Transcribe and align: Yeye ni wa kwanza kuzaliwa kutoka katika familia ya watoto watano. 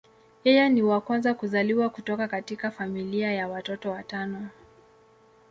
Yeye 0.43 0.69
ni 0.69 0.81
wa 0.83 1.01
kwanza 1.01 1.33
kuzaliwa 1.33 1.89
kutoka 1.89 2.27
katika 2.27 2.71
familia 2.71 3.31
ya 3.33 3.47
watoto 3.47 3.91
watano. 3.91 4.49